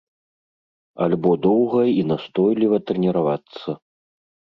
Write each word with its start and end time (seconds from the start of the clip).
Альбо 1.07 1.29
доўга 1.45 1.81
і 1.89 2.01
настойліва 2.11 2.77
трэніравацца. 2.87 3.77